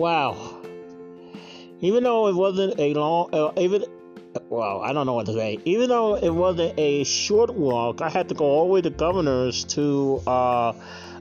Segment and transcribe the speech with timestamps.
[0.00, 0.62] Wow.
[1.80, 3.84] Even though it wasn't a long, uh, even
[4.48, 5.58] well, I don't know what to say.
[5.66, 8.88] Even though it wasn't a short walk, I had to go all the way to
[8.88, 10.72] Governors to uh,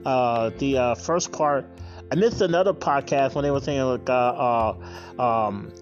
[0.06, 1.66] uh, the uh, first part.
[2.10, 5.74] I missed another podcast when they were saying like uh, uh, um,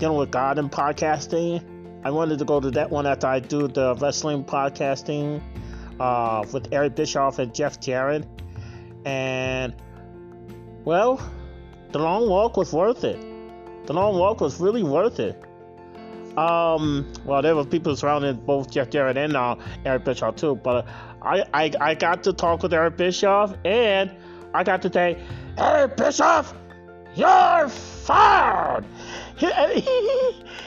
[0.00, 1.62] dealing with God and podcasting.
[2.02, 5.40] I wanted to go to that one after I do the wrestling podcasting
[6.00, 8.26] uh, with Eric Bischoff and Jeff Jarrett.
[9.04, 9.72] And
[10.84, 11.20] well,
[11.94, 13.20] the long walk was worth it.
[13.86, 15.40] The long walk was really worth it.
[16.36, 19.54] Um, well, there were people surrounding both Jeff Jarrett and uh,
[19.84, 20.88] Eric Bischoff too, but
[21.22, 24.10] I, I I got to talk with Eric Bischoff and
[24.52, 25.16] I got to say,
[25.56, 26.52] Eric Bischoff,
[27.14, 28.84] you're fired.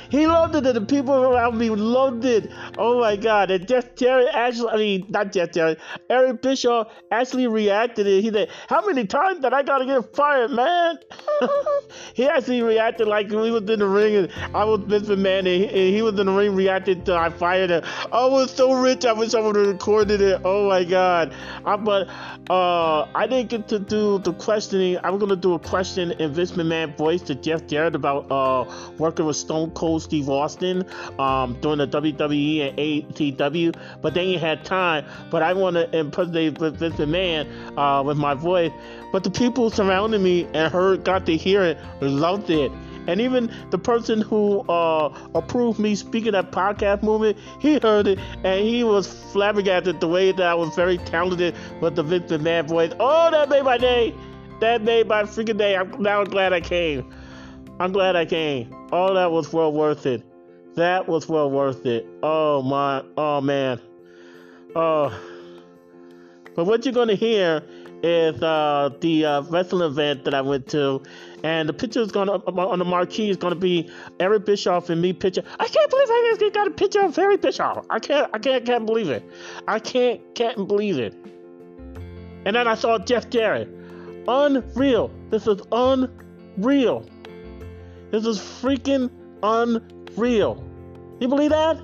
[0.09, 2.49] He, loved it, and the people around me loved it.
[2.77, 3.51] Oh my God!
[3.51, 5.79] And Jeff Jarrett actually, I mean, not Jeff Jarrett,
[6.09, 8.07] Eric Bischoff actually reacted.
[8.07, 8.23] It.
[8.23, 10.99] He said, "How many times did I gotta get fired, man?"
[12.13, 15.47] he actually reacted like we was in the ring, and I was Vince McMahon, and
[15.47, 17.83] he, and he was in the ring reacted to I fired him.
[18.11, 20.41] I was so rich, I wish I would have recorded it.
[20.45, 21.33] Oh my God!
[21.65, 22.07] I, but
[22.49, 24.97] uh, I didn't get to do the questioning.
[25.03, 28.65] I'm gonna do a question in Vince McMahon voice to Jeff Jarrett about uh
[28.97, 30.85] working with Stone Cold Steve Austin
[31.19, 35.05] um, during the WWE and ATW, but they ain't had time.
[35.29, 38.71] But I want to impersonate Vince McMahon uh, with my voice.
[39.11, 42.71] But the people surrounding me and heard, got to hear it, loved it.
[43.07, 48.19] And even the person who uh, approved me speaking at podcast movement, he heard it
[48.43, 52.67] and he was flabbergasted the way that I was very talented with the Vince McMahon
[52.67, 52.91] voice.
[52.99, 54.13] Oh, that made my day.
[54.59, 55.77] That made my freaking day.
[55.77, 57.13] I'm now glad I came.
[57.79, 58.73] I'm glad I came.
[58.91, 60.23] All that was well worth it.
[60.75, 62.07] That was well worth it.
[62.23, 63.79] Oh my, oh man.
[64.75, 65.17] Oh.
[66.55, 67.63] But what you're gonna hear
[68.03, 71.03] is uh, the uh, wrestling event that I went to,
[71.43, 73.89] and the picture is gonna on the marquee is gonna be
[74.19, 75.43] Eric Bischoff and me picture.
[75.59, 77.85] I can't believe I just got a picture of Eric Bischoff.
[77.89, 79.23] I can't, I can't, can't believe it.
[79.67, 81.13] I can't, can't believe it.
[82.45, 83.67] And then I saw Jeff Jarrett.
[84.27, 85.11] Unreal.
[85.29, 87.05] This is unreal.
[88.11, 89.09] This is freaking
[89.43, 90.63] unreal.
[91.19, 91.77] You believe that?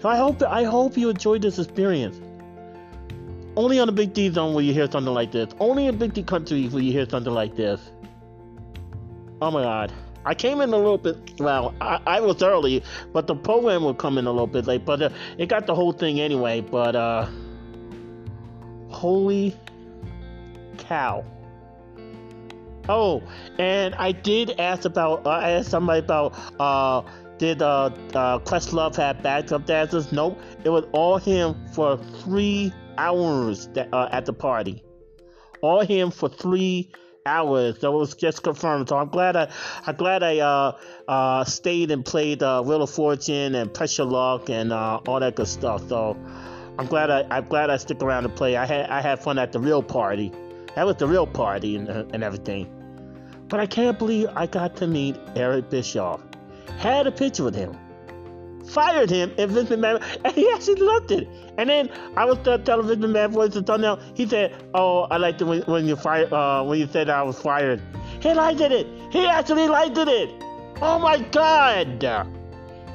[0.00, 2.20] So I hope I hope you enjoyed this experience.
[3.56, 5.52] Only on the Big D zone will you hear something like this.
[5.58, 7.90] Only in Big D country will you hear something like this.
[9.42, 9.92] Oh my god.
[10.24, 12.82] I came in a little bit, well, I, I was early,
[13.12, 15.74] but the program will come in a little bit late, but uh, it got the
[15.74, 17.26] whole thing anyway, but uh,
[18.90, 19.56] holy
[20.76, 21.24] cow.
[22.90, 23.22] Oh,
[23.58, 25.24] and I did ask about.
[25.24, 26.34] Uh, I asked somebody about.
[26.58, 27.02] Uh,
[27.38, 30.12] did uh, uh Questlove have backup dancers?
[30.12, 30.38] Nope.
[30.64, 34.82] It was all him for three hours that, uh, at the party.
[35.62, 36.90] All him for three
[37.24, 37.78] hours.
[37.78, 38.88] That was just confirmed.
[38.88, 39.50] So I'm glad I,
[39.86, 40.78] I'm glad I uh,
[41.08, 45.20] uh, stayed and played uh, Wheel of Fortune and Press Your Luck and uh, all
[45.20, 45.88] that good stuff.
[45.88, 46.16] So
[46.78, 48.56] I'm glad I, I'm glad I stick around and play.
[48.56, 50.32] I had, I had fun at the real party.
[50.74, 52.79] That was the real party and, and everything.
[53.50, 56.22] But I can't believe I got to meet Eric Bischoff.
[56.78, 57.76] Had a picture with him.
[58.68, 61.28] Fired him and Vince McMahon, and he actually loved it.
[61.58, 63.98] And then I was telling Vince McMahon voice the thumbnail.
[64.14, 66.32] He said, "Oh, I liked it when, when you fired.
[66.32, 67.82] Uh, when you said I was fired.
[68.20, 68.86] He liked it.
[69.10, 70.30] He actually liked it.
[70.80, 72.04] Oh my God!"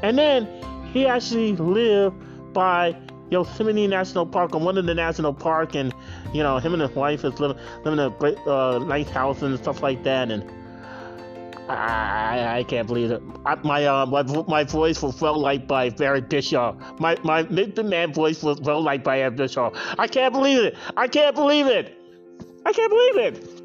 [0.01, 0.47] And then
[0.93, 2.15] he actually lived
[2.53, 2.95] by
[3.29, 5.93] Yosemite National Park, on one of the national park, and
[6.33, 9.41] you know him and his wife is living living in a great uh, nice house
[9.41, 10.43] and stuff like that, and
[11.69, 13.23] I, I can't believe it.
[13.45, 16.75] I, my uh, my my voice was well liked by Barry Bischoff.
[16.99, 19.73] My my mid man voice was well liked by Ed Bischoff.
[19.97, 20.77] I can't believe it.
[20.95, 21.97] I can't believe it.
[22.65, 23.64] I can't believe it.